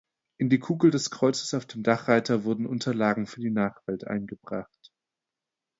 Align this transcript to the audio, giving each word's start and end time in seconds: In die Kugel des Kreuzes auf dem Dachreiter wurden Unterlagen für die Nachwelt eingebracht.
In 0.39 0.49
die 0.49 0.57
Kugel 0.57 0.89
des 0.89 1.11
Kreuzes 1.11 1.53
auf 1.53 1.67
dem 1.67 1.83
Dachreiter 1.83 2.43
wurden 2.43 2.65
Unterlagen 2.65 3.27
für 3.27 3.39
die 3.39 3.51
Nachwelt 3.51 4.07
eingebracht. 4.07 4.91